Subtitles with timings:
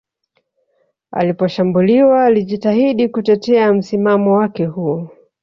[1.11, 5.09] Aliposhambuliwa alijitahidi kutetea msimamo wake huo